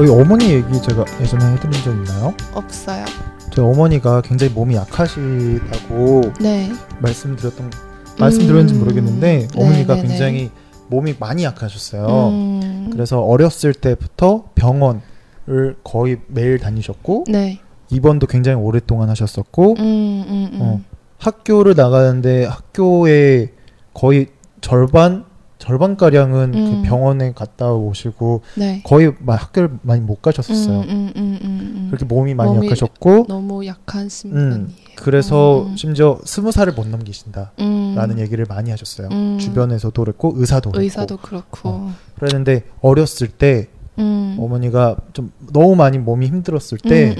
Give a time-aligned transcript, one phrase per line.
[0.00, 2.32] 저희 어머니 얘기 제가 예전에 해드린 적 있나요?
[2.54, 3.04] 없어요.
[3.52, 6.72] 저희 어머니가 굉장히 몸이 약하시다고 네.
[7.00, 7.70] 말씀드렸던
[8.18, 8.78] 말씀드렸는지 음.
[8.78, 10.08] 모르겠는데 어머니가 네네네.
[10.08, 10.50] 굉장히
[10.88, 12.28] 몸이 많이 약하셨어요.
[12.30, 12.88] 음.
[12.90, 17.60] 그래서 어렸을 때부터 병원을 거의 매일 다니셨고 네.
[17.90, 19.84] 입원도 굉장히 오랫동안 하셨었고 음,
[20.26, 20.58] 음, 음.
[20.62, 20.80] 어.
[21.18, 23.52] 학교를 나가는데 학교에
[23.92, 24.28] 거의
[24.62, 25.26] 절반
[25.60, 26.82] 절반 가량은 음.
[26.82, 28.82] 그 병원에 갔다 오시고 네.
[28.82, 30.80] 거의 막 학교를 많이 못 가셨었어요.
[30.80, 31.86] 음, 음, 음, 음, 음.
[31.90, 34.66] 그렇게 몸이 많이 몸이 약하셨고 너무 약하신 분이에요.
[34.96, 35.76] 그래서 음.
[35.76, 38.18] 심지어 스무 살을 못 넘기신다라는 음.
[38.18, 39.08] 얘기를 많이 하셨어요.
[39.12, 39.38] 음.
[39.38, 41.68] 주변에서도 그랬고 의사도 그랬고 의사도 그렇고.
[41.68, 41.94] 어.
[42.18, 44.38] 그랬는데 어렸을 때 음.
[44.40, 47.14] 어머니가 좀 너무 많이 몸이 힘들었을 때.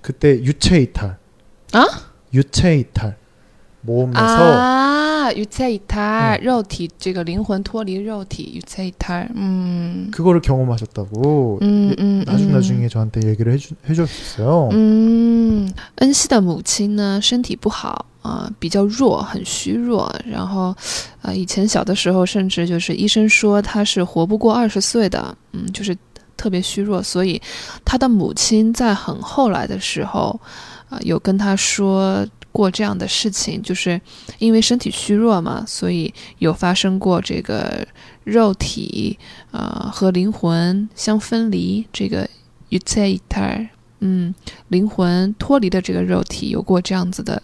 [0.00, 1.18] 그때 유체 이탈.
[1.74, 1.86] 아?
[2.32, 3.19] 유체 이탈.
[3.81, 6.43] 모험에서 啊，유체 이탈, 음.
[6.43, 9.29] 肉体这个灵魂脱离肉体，유체 이탈.
[9.35, 10.09] 음.
[10.11, 12.51] 그거를 경험하셨다고 음, 예- 음, 나중 음.
[12.53, 14.69] 나중에 저한테 얘기를 해주 해주셨어요.
[14.71, 20.11] 嗯，恩熙的母亲呢，身体不好啊、比较弱，很虚弱。
[20.25, 20.75] 然后，
[21.21, 25.95] 啊、以前小的时候，甚至就是医生说她是活不过二十岁的，嗯，就是
[26.35, 27.03] 特别虚弱。
[27.03, 27.39] 所以，
[27.85, 30.39] 她的母亲在很后来的时候，
[30.89, 34.01] 啊、有跟她说 过这样的事情，就是
[34.39, 37.85] 因为身体虚弱嘛，所以有发生过这个
[38.23, 39.19] 肉体
[39.51, 42.29] 啊、和灵魂相分离，这个
[42.69, 43.67] 유체이탈。
[43.99, 44.33] 嗯，
[44.67, 47.41] 灵魂脱离了这个肉体，有过这样子的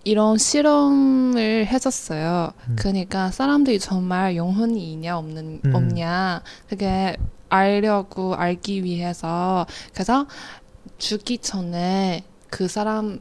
[0.06, 2.54] 이런 실험을 했었어요.
[2.70, 2.76] 음.
[2.80, 5.76] 그러니까 사람들이 정말 영혼이 있냐 없는 음.
[5.76, 7.18] 없냐 그게
[7.50, 10.28] 알려고 알기 위해서 그래서
[10.98, 13.20] 죽기 전에 그 사람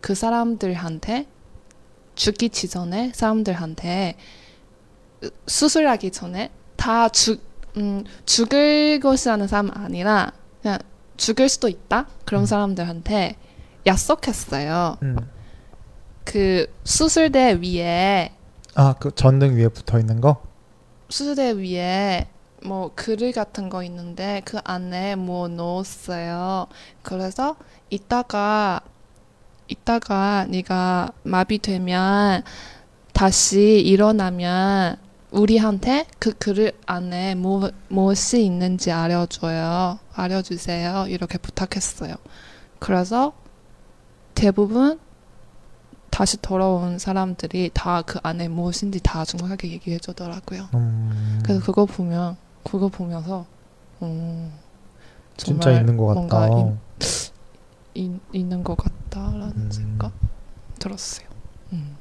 [0.00, 1.26] 그 사람들한테
[2.14, 4.18] 죽기 직전에 사람들한테
[5.48, 10.78] 수술하기 전에 다 죽, 음, 죽을 것이라는 사람 아니라 그냥
[11.16, 12.46] 죽을 수도 있다 그런 음.
[12.46, 13.36] 사람들한테
[13.86, 14.98] 약속했어요.
[15.02, 15.16] 음.
[16.24, 18.32] 그 수술대 위에
[18.74, 20.42] 아 그 전등 위에 붙어 있는 거?
[21.10, 22.28] 수술대 위에
[22.64, 26.66] 뭐 글을 같은 거 있는데 그 안에 뭐 넣었어요.
[27.02, 27.56] 그래서
[27.90, 28.80] 이따가
[29.68, 32.42] 이따가 네가 마비되면
[33.12, 34.96] 다시 일어나면
[35.38, 39.98] 우리한테 그글 안에 뭐, 무엇이 있는지 알려줘요.
[40.14, 41.06] 알려주세요.
[41.08, 42.14] 이렇게 부탁했어요.
[42.78, 43.32] 그래서
[44.34, 45.00] 대부분
[46.10, 50.68] 다시 돌아온 사람들이 다 그 안에 무엇인지 다 정확하게 얘기해 주더라고요.
[50.74, 53.44] 음, 그래서 그거 보면 그거 보면서
[54.02, 54.52] 음,
[55.36, 56.56] 진짜 있는 것 뭔가 같다.
[56.58, 56.78] 인-
[57.94, 59.70] 있, 있는 것 같다라는 음.
[59.72, 60.12] 생각
[60.78, 61.26] 들었어요.
[61.72, 61.96] 嗯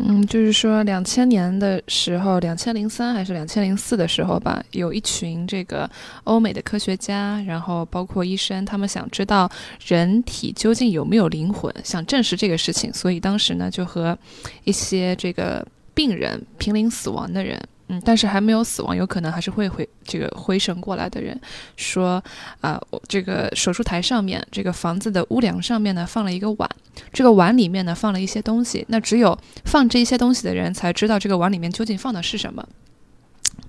[0.00, 5.90] 嗯，就是说，两千年的时候，两千零三还是两千零四的时候吧，有一群这个
[6.22, 9.50] 欧美的科学家，然后包括医生，他们想知道
[9.84, 14.16] 人体究竟有没有灵魂，想证实这个事情，所以当时呢，就和
[14.62, 17.60] 一些这个病人濒临死亡的人，
[17.90, 21.38] 嗯，但是还没有死亡，有可能还是会回这个回神过来的人，
[21.74, 22.22] 说
[22.60, 26.68] 啊、我这个手术台上面，这个房子的屋梁上面呢放了一个碗，
[27.14, 32.62] 这个碗里面呢放了一些东西，那只有放这些东西的人才知道这个碗里面究竟放的是什么。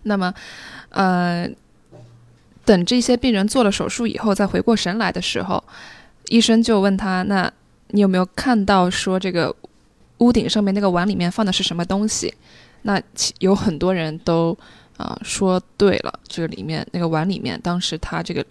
[0.04, 0.34] 那么，
[0.90, 1.50] 呃，
[2.66, 5.64] 等这些病人做了手术以后，再回过神来的时候，
[6.28, 7.50] 医生就问他：“那
[7.92, 9.56] 你有没有看到说这个
[10.18, 12.34] 屋顶上面那个碗里面放的是什么东西？”
[12.83, 14.59] 那其有很多人都
[14.97, 18.47] 啊、说对了，这个里面那个碗里面，当时他这个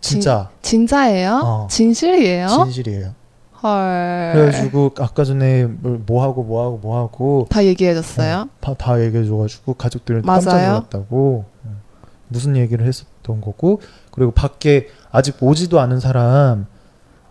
[0.00, 1.40] 진짜 진 짜예요?
[1.44, 1.66] 어.
[1.70, 2.48] 진실이에요?
[2.48, 3.14] 진실이에요.
[3.62, 4.32] 헐.
[4.34, 8.48] 그래가지고 아까 전에 뭘뭐 하고 뭐 하고 뭐 하고 다 얘기해줬어요?
[8.60, 10.40] 다, 다 얘기해줘가지고 가족들은 맞아요?
[10.40, 11.80] 깜짝 놀랐다고 음.
[12.28, 13.80] 무슨 얘기를 했었던 거고
[14.12, 16.66] 그리고 밖에 아직 오지도 않은 사람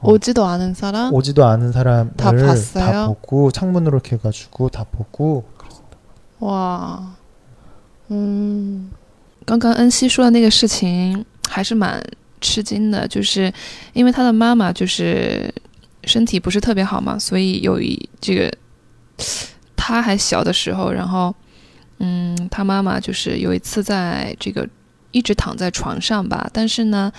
[0.02, 0.12] 어.
[0.12, 1.14] 오지도 않은 사람?
[1.14, 2.86] 오지도 않은 사람을 다 봤어요?
[2.86, 5.46] 다 보고 창문으로 이렇게 해가지고 다 보고
[6.40, 7.16] 哇，
[8.10, 8.90] 嗯，
[9.46, 12.04] 刚刚恩熙说的那个事情还是蛮
[12.42, 13.52] 吃惊的，就是
[13.94, 15.54] 因为他的妈妈就是
[16.04, 18.52] 身体不是特别好嘛，所以有一这个
[19.76, 21.34] 他还小的时候，然后
[22.00, 24.68] 嗯，他妈妈就是有一次在这个
[25.12, 27.12] 一直躺在床上吧，但是呢，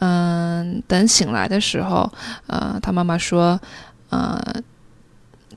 [0.00, 2.12] 嗯、等醒来的时候，
[2.46, 3.58] 呃，他妈妈说，
[4.10, 4.40] 呃，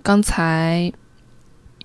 [0.02, 0.92] 刚才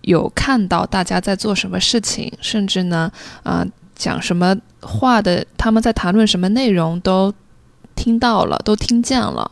[0.05, 3.11] 有看到大家在做什么事情，甚至呢，
[3.43, 7.33] 呃，讲什么话的，他们在谈论什么内容都
[7.95, 9.51] 听到了，都听见了，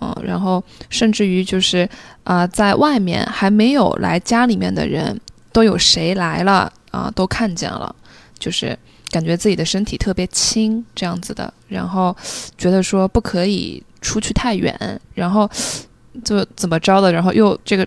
[0.00, 1.88] 嗯、然后甚至于就是
[2.24, 5.20] 啊、在外面还没有来家里面的人，
[5.52, 7.94] 都有谁来了啊、都看见了，
[8.38, 8.76] 就是
[9.10, 12.16] 感觉自己的身体特别轻这样子的，然后
[12.58, 15.48] 觉得说不可以出去太远，然后
[16.24, 17.86] 就怎么着的，然后又这个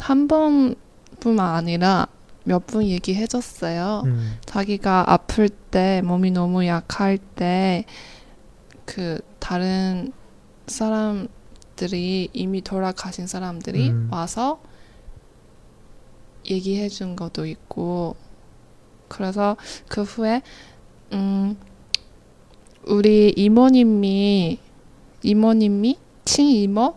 [0.00, 2.06] 한 번뿐만 아니라
[2.44, 4.02] 몇번 얘기해줬어요.
[4.06, 7.84] 음, 자기가 아플 때 몸이 너무 약할 때
[8.88, 10.14] 그 다른
[10.66, 14.08] 사람들이 이미 돌아가신 사람들이 음.
[14.10, 14.62] 와서
[16.50, 18.16] 얘기해 준 것도 있고
[19.08, 19.58] 그래서
[19.88, 20.40] 그 후에
[21.12, 21.58] 음
[22.86, 24.58] 우리 이모님이
[25.22, 26.96] 이모님이 친이모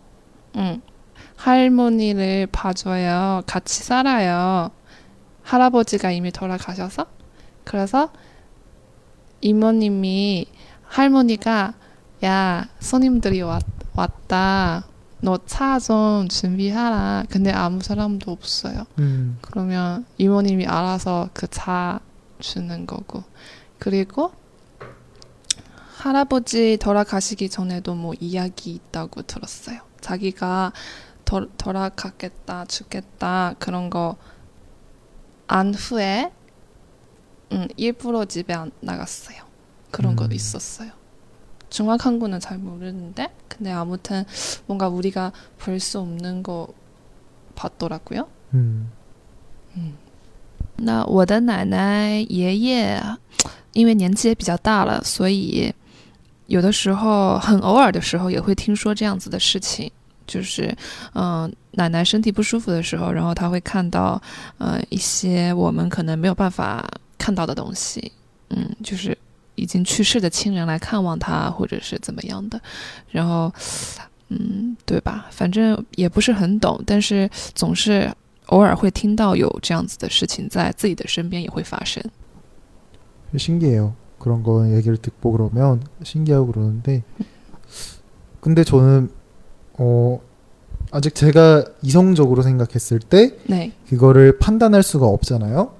[0.56, 0.80] 응
[1.42, 3.42] 할머니를 봐줘요.
[3.46, 4.70] 같이 살아요.
[5.42, 7.06] 할아버지가 이미 돌아가셔서.
[7.64, 8.12] 그래서
[9.40, 10.46] 이모님이
[10.84, 11.74] 할머니가
[12.24, 14.86] 야 손님들이 왔, 왔다.
[15.20, 17.24] 너 차 좀 준비하라.
[17.28, 18.84] 근데 아무 사람도 없어요.
[19.00, 21.98] 음, 그러면 이모님이 알아서 그 차
[22.38, 23.24] 주는 거고.
[23.80, 24.30] 그리고
[25.96, 29.80] 할아버지 돌아가시기 전에도 뭐 이야기 있다고 들었어요.
[30.00, 30.72] 자기가
[31.31, 34.17] 덜, 돌아가겠다 죽겠다 그런 거
[35.49, 36.31] 안 후에
[37.53, 39.43] 음, 일부러 집에 안 나갔어요
[39.91, 40.33] 그런 거 음.
[40.33, 40.91] 있었어요
[41.69, 44.25] 정확한 거는 잘 모르는데 근데 아무튼
[44.65, 46.67] 뭔가 우리가 볼 수 없는 거
[47.55, 48.89] 봤더라고요 嗯
[49.77, 49.95] 음.
[50.79, 53.01] 那我的奶奶、爷爷，
[53.73, 55.73] 因为年纪也比较大了，所以
[56.45, 59.91] 有的时候很偶尔的时候也会听说这样子的事情，
[60.25, 60.75] 就是
[61.13, 64.21] 嗯、奶奶身体不舒服的时候，然后她会看到
[64.57, 66.85] 呃一些我们可能没有办法
[67.17, 68.11] 看到的东西，
[68.49, 69.17] 嗯，就是
[69.55, 72.59] 已经去世的亲人来看望她，或者是怎么样的，
[73.09, 73.51] 然后
[74.29, 75.27] 嗯，对吧？
[75.31, 78.13] 反正也不是很懂，但是总是
[78.47, 82.03] 偶尔会听到有这样子的事情在自己的身边也会发生。
[83.35, 83.93] 신기해요.
[84.19, 87.03] 그런 거 얘기를 듣고 그러면 신기하고 그러는데
[88.39, 89.09] 근데 저는
[89.84, 90.20] 어
[90.92, 95.72] 아직 제가 이성적으로 생각했을 때 네, 그거를 판단할 수가 없잖아요.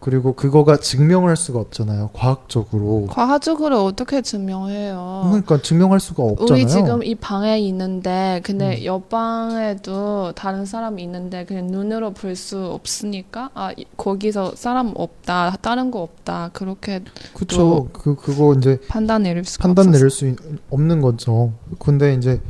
[0.00, 2.10] 그리고 그거가 증명을 할 수가 없잖아요.
[2.12, 3.06] 과학적으로.
[3.10, 5.22] 과학적으로 어떻게 증명해요?
[5.26, 6.52] 그러니까 증명할 수가 없잖아요.
[6.52, 8.84] 우리 지금 이 방에 있는데 근데 음.
[8.84, 15.90] 옆방에도 다른 사람이 있는데 그냥 눈으로 볼 수 없으니까 아 이- 거기서 사람 없다 다른
[15.90, 17.02] 거 없다 그렇게
[17.34, 17.88] 그쵸.
[17.92, 19.98] 그 그거 이제 판단 내릴 수가 판단 없어서.
[19.98, 20.36] 내릴 수 있-
[20.70, 21.52] 없는 거죠.
[21.80, 22.40] 근데 이제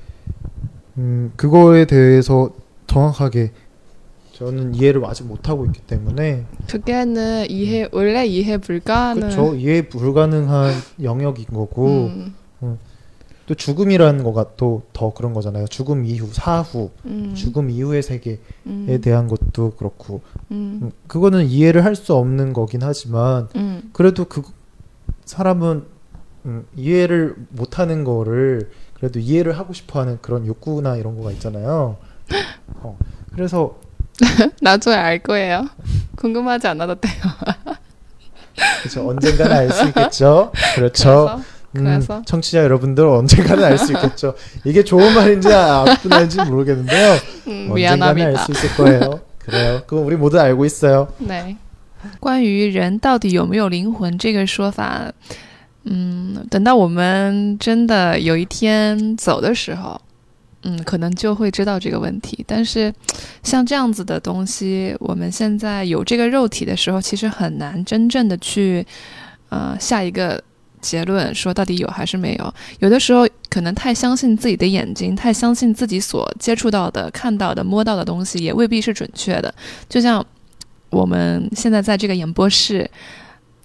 [0.98, 2.50] 음 그거에 대해서
[2.86, 3.52] 정확하게
[4.32, 9.54] 저는 이해를 아직 못 하고 있기 때문에 그게는 이해 원래 이해 불가는 그렇죠.
[9.54, 11.86] 이해 불가능한 영역인 거고.
[12.06, 12.34] 음,
[13.46, 15.66] 또 죽음이라는 거가 또 더 그런 거잖아요.
[15.68, 20.20] 죽음 이후 사후 음, 죽음 이후의 세계에 음, 대한 것도 그렇고.
[20.50, 24.42] 음, 음, 그거는 이해를 할 수 없는 거긴 하지만 음, 그래도 그
[25.24, 25.84] 사람은
[26.45, 31.97] 음, 이해를 못하는 거를 그래도 이해를 하고 싶어하는 그런 욕구나 이런 거가 있잖아요.
[32.81, 32.97] 어,
[33.33, 33.77] 그래서
[34.61, 35.67] 나중에 알 거예요.
[36.15, 37.13] 궁금하지 않아도 돼요.
[38.81, 39.07] 그렇죠.
[39.09, 40.51] 언젠가는 알 수 있겠죠.
[40.75, 41.25] 그렇죠.
[41.33, 41.41] 그래서,
[41.73, 42.17] 그래서?
[42.17, 44.35] 음, 청취자 여러분들 언젠가는 알 수 있겠죠.
[44.63, 47.13] 이게 좋은 말인지 나쁜 말인지 모르겠는데요.
[47.47, 48.27] 음, 언젠가는 미안합니다.
[48.27, 49.21] 알 수 있을 거예요.
[49.39, 49.81] 그래요.
[49.87, 51.07] 그건 우리 모두 알고 있어요.
[51.27, 51.57] 对，
[52.19, 55.11] 关于人到底有没有灵魂这个说法，
[55.90, 59.98] 嗯，等到我们真的有一天走的时候，
[60.64, 62.44] 嗯，可能就会知道这个问题。
[62.46, 62.92] 但是
[63.42, 68.86] 像这样子的东西，我们现在有这个肉体的时候，其实很难真正的去
[69.48, 70.42] 呃下一个
[70.82, 72.54] 结论，说到底有还是没有。
[72.80, 79.54] 有的时候可能太相信自己的眼睛，太相信自己所接触到的、看到的、摸到的东西，也未必是准确的。
[79.88, 80.22] 就像
[80.90, 82.90] 我们现在在这个演播室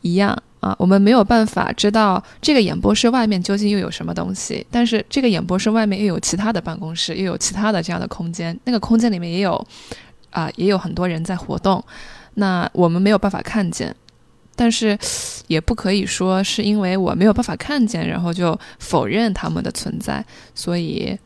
[0.03, 9.67] 一样啊，我们没有办法知道这个演播室外面究竟又有什么东西，但是这个演播室外面又有其他的办公室，又有其他的这样的空间，那个空间里面也有
[10.31, 11.83] 啊，也有很多人在活动，
[12.35, 13.95] 那我们没有办法看见。
[14.61, 14.99] 但是，
[15.47, 20.25] 也不可以说是因为我没有办法看见，然后就否认他们的存在。
[20.53, 21.17] 所以，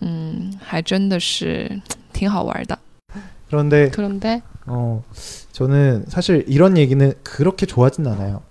[0.00, 1.80] 嗯，还真的是
[2.12, 2.78] 挺好玩的。
[3.50, 5.00] 그런데 그런데 어,
[5.63, 8.41] 저는 사실 이런 얘기는 그렇게 좋아하진 않아요.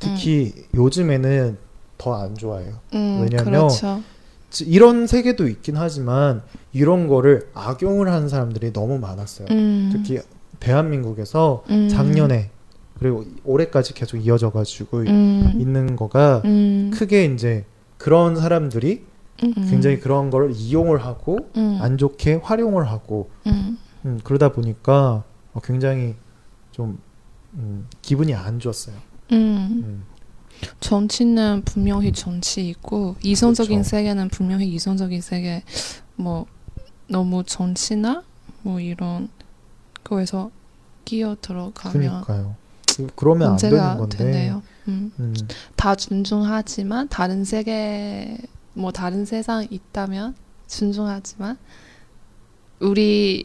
[0.00, 1.56] 특히 요즘에는
[1.98, 2.80] 더 안 좋아해요.
[2.94, 4.00] 음, 왜냐면 그렇죠.
[4.50, 9.46] 지- 이런 세계도 있긴 하지만 이런 거를 악용을 하는 사람들이 너무 많았어요.
[9.52, 10.18] 음, 특히
[10.58, 12.50] 대한민국에서 음, 작년에
[12.98, 17.66] 그리고 올해까지 계속 이어져 가지고 음, 있는 거가 음, 크게 이제
[17.98, 19.04] 그런 사람들이
[19.44, 25.22] 음, 굉장히 그런 걸 이용을 하고 음, 안 좋게 활용을 하고 음, 음, 그러다 보니까
[25.52, 26.16] 어, 굉장히
[26.78, 26.96] 좀
[27.54, 28.94] 음, 기분이 안 좋았어요.
[29.32, 29.36] 음.
[29.84, 30.04] 음,
[30.78, 33.88] 정치는 분명히 정치이고 이성적인 그렇죠.
[33.88, 35.64] 세계는 분명히 이성적인 세계.
[36.14, 36.46] 뭐
[37.08, 38.22] 너무 정치나
[38.62, 39.28] 뭐 이런
[40.04, 40.52] 거에서
[41.04, 41.92] 끼어 들어가면
[42.22, 42.54] 그러니까요.
[42.96, 44.16] 그- 그러면 안 되는 건데.
[44.18, 44.62] 된대요.
[44.86, 45.10] 음.
[45.18, 45.34] 음,
[45.74, 48.38] 다 존중하지만 다른 세계
[48.74, 50.36] 뭐 다른 세상 있다면
[50.68, 51.58] 존중하지만
[52.78, 53.44] 우리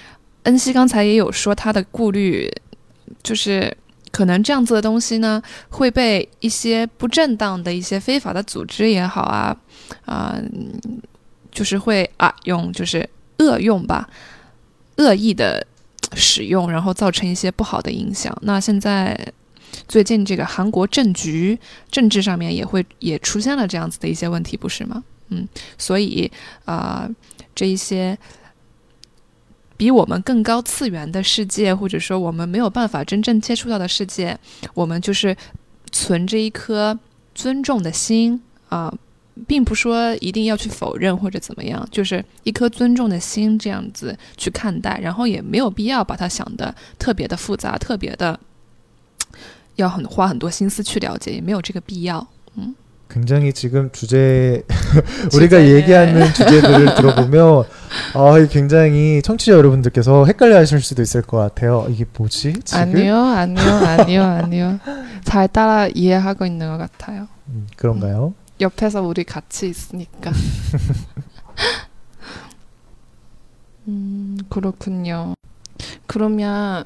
[0.43, 2.51] 恩熙刚才也有说他的顾虑，
[3.21, 3.75] 就是
[4.11, 9.55] 可能这样子的东西呢，会被一些不正当的一些非法的组织也好啊，
[10.05, 10.99] 啊、嗯
[11.51, 13.07] 就是会啊用，就是
[13.39, 14.09] 恶用吧，
[14.97, 15.65] 恶意的
[16.13, 18.35] 使用，然后造成一些不好的影响。
[18.41, 19.17] 那现在
[19.87, 21.59] 最近这个韩国政局
[21.91, 25.03] 政治上面也会也出现了这样子的一些问题，不是吗？
[25.29, 26.29] 嗯，所以
[26.65, 27.09] 啊、
[27.53, 28.17] 这一些
[29.80, 34.38] 比我们更高次元的世界，或者说我们没有办法真正接触到的世界，
[34.74, 35.36] 我们就是
[35.92, 36.98] 存着一颗
[37.34, 38.92] 尊重的心啊、
[39.46, 48.38] 并不说一定要去否认或者怎么样，就是一颗尊重的心这样子去看待，然后也没有必要把它想的特别的复杂，特别的
[49.76, 52.26] 要很花很多心思去了解，也没有这个必要。
[53.08, 54.64] 굉장히 지금 주제
[55.32, 55.76] 우리가 주제에.
[55.76, 57.64] 얘기하는 주제들을 들어보면
[58.13, 61.87] 아, 굉장히 청취자 여러분들께서 헷갈려하실 수도 있을 것 같아요.
[61.89, 62.53] 이게 뭐지?
[62.63, 62.81] 지금?
[62.81, 64.79] 아니요, 아니요, 아니요, 아니요.
[65.23, 67.27] 잘 따라 이해하고 있는 것 같아요.
[67.47, 68.33] 음, 그런가요?
[68.59, 70.31] 옆에서 우리 같이 있으니까.
[73.87, 75.33] 음, 그렇군요.
[76.07, 76.83] 그러면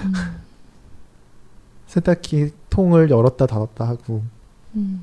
[0.04, 0.14] 嗯
[1.88, 4.22] 세탁기 통을 열었다 닫았다 하고
[4.76, 5.02] 嗯，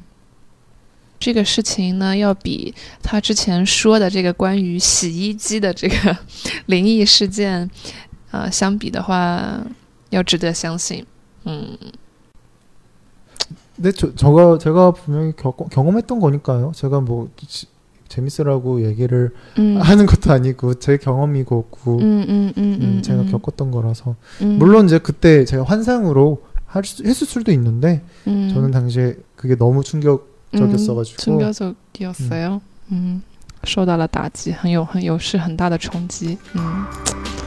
[1.19, 6.17] 这个事情呢，要比他之前说的这个关于洗衣机的这个
[6.67, 7.69] 灵异事件，
[8.31, 9.65] 呃，相比的话，
[10.11, 11.05] 要值得相信。
[11.45, 11.77] 嗯
[13.77, 16.71] 근데 저, 저가 제가 분명히 겪, 경험했던 거니까요.
[16.77, 17.67] 제가 뭐 지-
[18.09, 24.15] 재밌으라고 얘기를 嗯 하는 것도 아니고 제 경험이고 그, 嗯嗯嗯 음, 嗯， 제가 겪었던 거라서
[24.43, 29.57] 嗯 물론 이제 그때 제가 환상으로 할 수, 했을 수도 있는데 嗯 저는 당시에 그게
[29.57, 32.61] 너무 충격적이었어가지고 충격적이었어요.
[32.93, 33.23] 음,
[33.65, 36.37] 受到了打击，很有很有是很大的冲击。
[36.55, 37.38] 嗯。